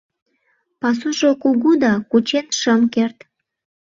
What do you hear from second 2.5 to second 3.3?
шым керт.